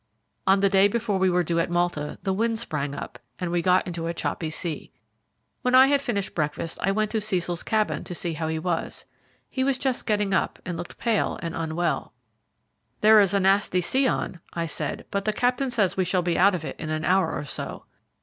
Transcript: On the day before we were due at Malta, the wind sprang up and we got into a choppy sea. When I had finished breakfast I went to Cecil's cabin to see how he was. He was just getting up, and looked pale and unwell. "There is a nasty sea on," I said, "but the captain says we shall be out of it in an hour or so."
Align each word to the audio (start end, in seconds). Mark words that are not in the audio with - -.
On 0.47 0.61
the 0.61 0.67
day 0.69 0.87
before 0.87 1.19
we 1.19 1.29
were 1.29 1.43
due 1.43 1.59
at 1.59 1.69
Malta, 1.69 2.17
the 2.23 2.33
wind 2.33 2.57
sprang 2.57 2.95
up 2.95 3.19
and 3.37 3.51
we 3.51 3.61
got 3.61 3.85
into 3.85 4.07
a 4.07 4.15
choppy 4.15 4.49
sea. 4.49 4.91
When 5.61 5.75
I 5.75 5.89
had 5.89 6.01
finished 6.01 6.33
breakfast 6.33 6.79
I 6.81 6.89
went 6.91 7.11
to 7.11 7.21
Cecil's 7.21 7.61
cabin 7.61 8.03
to 8.05 8.15
see 8.15 8.33
how 8.33 8.47
he 8.47 8.57
was. 8.57 9.05
He 9.51 9.63
was 9.63 9.77
just 9.77 10.07
getting 10.07 10.33
up, 10.33 10.57
and 10.65 10.75
looked 10.75 10.97
pale 10.97 11.37
and 11.43 11.53
unwell. 11.55 12.13
"There 13.01 13.19
is 13.19 13.35
a 13.35 13.39
nasty 13.39 13.79
sea 13.79 14.07
on," 14.07 14.39
I 14.53 14.65
said, 14.65 15.05
"but 15.11 15.25
the 15.25 15.33
captain 15.33 15.69
says 15.69 15.95
we 15.97 16.03
shall 16.03 16.23
be 16.23 16.35
out 16.35 16.55
of 16.55 16.65
it 16.65 16.77
in 16.79 16.89
an 16.89 17.05
hour 17.05 17.31
or 17.33 17.45
so." 17.45 17.85